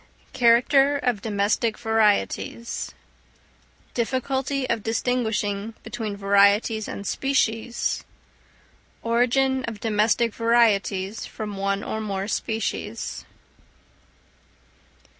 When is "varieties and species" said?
6.17-8.03